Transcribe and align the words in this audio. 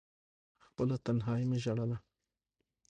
خپله 0.65 0.95
تنهايي 1.05 1.45
مې 1.49 1.57
ژړله… 1.63 1.97